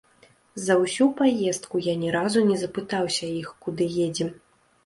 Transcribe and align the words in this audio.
За 0.67 0.77
ўсю 0.83 1.05
паездку 1.19 1.81
я 1.87 1.93
ні 2.05 2.09
разу 2.17 2.39
не 2.49 2.57
запытаўся 2.63 3.33
іх, 3.43 3.55
куды 3.67 3.93
едзем. 4.09 4.35